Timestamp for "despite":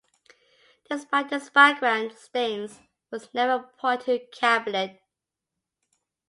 0.89-1.29